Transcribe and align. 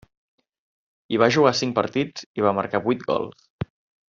Hi 1.11 1.19
va 1.23 1.29
jugar 1.37 1.51
cinc 1.61 1.77
partits, 1.83 2.27
i 2.41 2.47
va 2.49 2.55
marcar 2.63 2.83
vuit 2.89 3.07
gols. 3.13 3.49